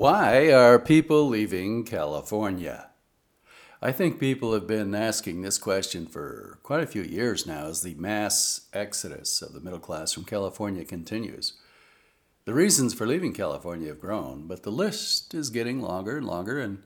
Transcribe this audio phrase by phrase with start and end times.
[0.00, 2.88] Why are people leaving California?
[3.82, 7.82] I think people have been asking this question for quite a few years now as
[7.82, 11.52] the mass exodus of the middle class from California continues.
[12.46, 16.58] The reasons for leaving California have grown, but the list is getting longer and longer,
[16.58, 16.82] and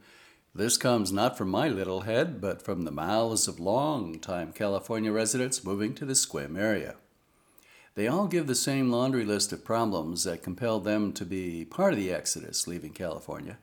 [0.52, 5.62] this comes not from my little head, but from the mouths of long-time California residents
[5.62, 6.96] moving to the Sequim area.
[7.94, 11.92] They all give the same laundry list of problems that compelled them to be part
[11.92, 13.58] of the exodus leaving California.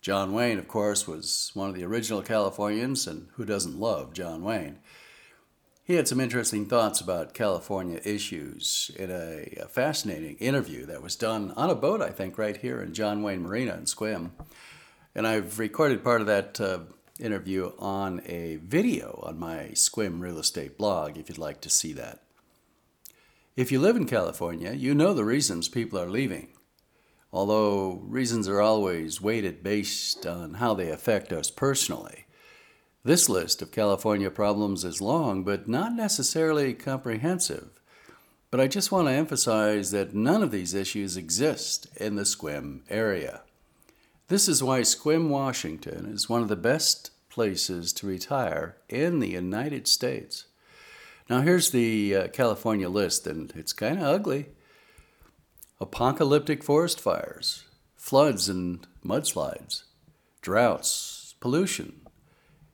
[0.00, 4.42] John Wayne, of course, was one of the original Californians, and who doesn't love John
[4.42, 4.78] Wayne?
[5.84, 11.16] He had some interesting thoughts about California issues in a, a, fascinating interview that was
[11.16, 14.30] done on a boat, I think, right here in John Wayne Marina in Sequim.
[15.14, 16.80] And I've recorded part of that uh,
[17.20, 21.92] interview on a video on my Sequim real estate blog if you'd like to see
[21.94, 22.22] that.
[23.54, 26.54] If you live in California, you know the reasons people are leaving.
[27.30, 32.24] Although reasons are always weighted based on how they affect us personally.
[33.04, 37.68] This list of California problems is long, but not necessarily comprehensive.
[38.50, 42.80] But I just want to emphasize that none of these issues exist in the Sequim
[42.88, 43.42] area.
[44.28, 49.30] This is why Sequim Washington is one of the best places to retire in the
[49.30, 50.46] United States.
[51.32, 54.48] Now, here's the uh, California list, and it's kind of ugly.
[55.80, 57.64] Apocalyptic forest fires,
[57.96, 59.84] floods and mudslides,
[60.42, 62.02] droughts, pollution,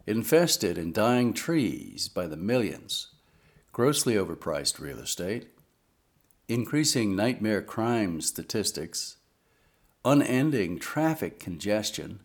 [0.08, 3.12] infested and dying trees by the millions,
[3.70, 5.50] grossly overpriced real estate,
[6.48, 9.18] increasing nightmare crime statistics,
[10.04, 12.18] unending traffic congestion,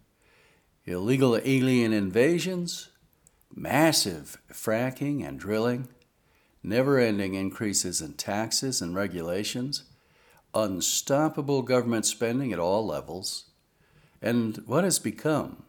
[0.84, 2.90] illegal alien invasions,
[3.54, 5.88] massive fracking and drilling
[6.64, 9.84] never ending increases in taxes and regulations,
[10.54, 13.46] unstoppable government spending at all levels,
[14.22, 15.64] and what has become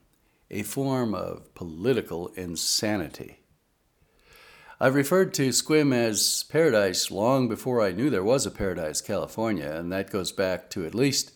[0.50, 3.40] a form of political insanity.
[4.80, 9.70] I've referred to Sequim as paradise long before I knew there was a Paradise, California,
[9.70, 11.32] and that goes back to at least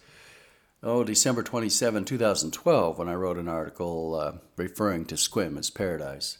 [0.82, 6.38] oh, December 27, 2012, when I wrote an article uh, referring to Sequim as paradise.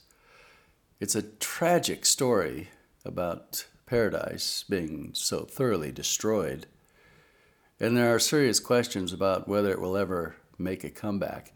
[1.01, 2.69] It's a tragic story
[3.09, 6.67] about paradise being so thoroughly destroyed.
[7.81, 11.53] And there are serious questions about whether it will ever make a comeback.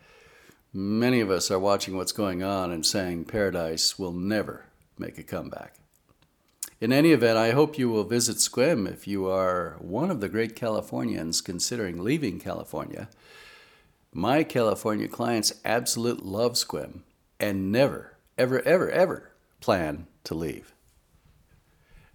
[0.72, 4.66] Many of us are watching what's going on and saying paradise will never
[4.98, 5.74] make a comeback.
[6.80, 10.28] In any event, I hope you will visit Sequim if you are one of the
[10.28, 13.08] great Californians considering leaving California.
[14.12, 17.00] My California clients absolutely love Sequim
[17.38, 19.30] and never, ever, ever, ever
[19.60, 20.74] plan to leave.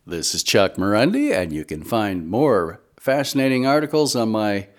[0.10, 4.70] This is Chuck Marunde, and you can find more fascinating articles on my